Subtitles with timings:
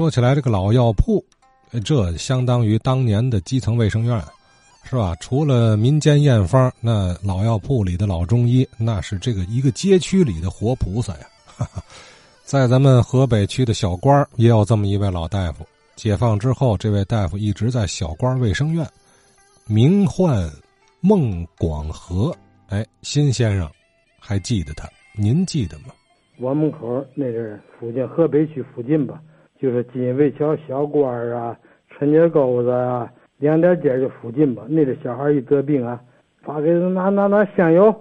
[0.00, 1.22] 说起来，这个老药铺，
[1.84, 4.18] 这相当于当年的基层卫生院，
[4.82, 5.14] 是吧？
[5.20, 11.26] 除了民间验方，那老药铺里的老中医，那是这个一个街区里的活菩萨呀。
[11.44, 11.84] 哈 哈
[12.44, 15.66] 在咱们河北区的小官也有这么一位老大夫。
[15.96, 18.88] 解放之后，这位大夫一直在小官卫生院，
[19.66, 20.50] 名唤
[21.02, 22.34] 孟广和。
[22.68, 23.70] 哎，辛先生
[24.18, 24.88] 还记得他？
[25.14, 25.88] 您记得吗？
[26.38, 29.20] 我门口那是附近河北区附近吧，
[29.60, 31.54] 就是金卫桥小官啊、
[31.90, 34.62] 陈家沟子啊两点街就附近吧。
[34.68, 36.00] 那个小孩一得病啊，
[36.42, 37.94] 发给拿拿拿香油、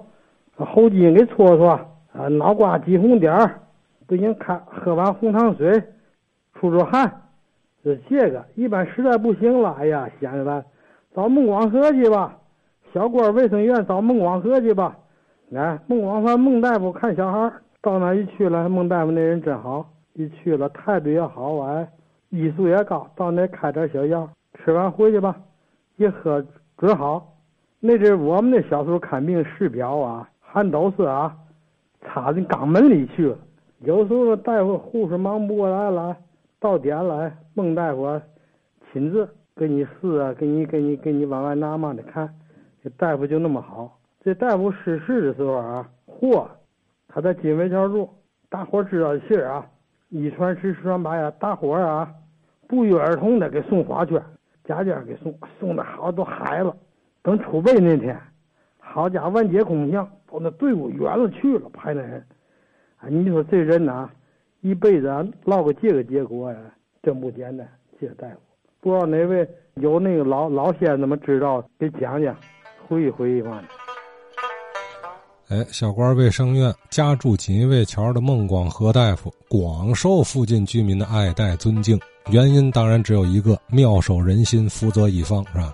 [0.56, 1.72] 喉筋给搓搓
[2.14, 3.60] 啊，脑瓜挤红点儿，
[4.08, 5.84] 不行看喝碗红糖水，
[6.56, 7.12] 出出汗。
[7.84, 10.64] 是这个，一般实在不行了，哎呀，先生，
[11.14, 12.38] 找孟广和去吧，
[12.94, 14.98] 小官卫生院找孟广和去吧。
[15.54, 19.90] 哎，孟广和孟大夫看小孩到那一去了，孟大夫那人真好，
[20.20, 21.90] 一去了态度也好，哎，
[22.28, 25.34] 医术也高，到那开点小药，吃完回去吧，
[25.96, 26.46] 一喝
[26.78, 27.38] 准好。
[27.80, 31.34] 那阵我们那小时候看病试表啊，还都是啊，
[32.02, 33.38] 插进肛门里去了。
[33.78, 36.18] 有时候大夫护士忙不过来了。
[36.60, 38.20] 到点了，孟大夫
[38.92, 42.30] 亲自给你试啊，给你给你给你往外拿嘛的看，
[42.84, 43.98] 这大夫就那么好。
[44.22, 46.46] 这大夫逝世的时候啊，嚯，
[47.08, 48.10] 他在金围桥住，
[48.50, 49.66] 大伙知道的信啊，
[50.10, 52.12] 一传十，十传百呀，大伙儿啊
[52.68, 54.22] 不约而同的给送花圈，
[54.64, 56.74] 家家给送，送的好多孩子。
[57.22, 58.20] 等储备那天，
[58.80, 62.26] 好家伙，万劫空巷，都那队伍远了去了，排那人。
[62.98, 64.10] 啊，你说这人呐。
[64.62, 65.08] 一辈子
[65.46, 66.58] 落个这个结果呀，
[67.02, 67.66] 真不简单。
[67.98, 68.36] 谢大夫，
[68.82, 72.36] 不知道哪位有那个老老先生们知道，给讲讲，
[72.88, 73.64] 回忆回忆嘛。
[75.50, 82.00] 哎，小官卫生院家住锦衣卫桥的孟广和大夫，广受附近居民的爱戴尊敬。
[82.30, 85.74] 原因当然只有一个：妙手仁心，福泽一方，是吧？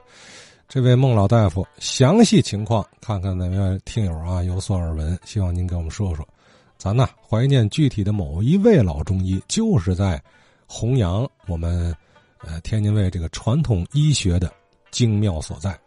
[0.69, 6.25] 这位孟老大夫，详细情况看看咱们听友啊有所耳闻，希望您给我们说说。
[6.77, 10.23] 咱呢怀念具体的某一位老中医，就是在
[10.65, 11.93] 弘扬我们
[12.39, 14.49] 呃天津卫这个传统医学的
[14.89, 15.77] 精妙所在。